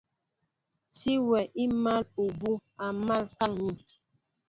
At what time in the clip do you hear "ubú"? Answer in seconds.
2.25-2.63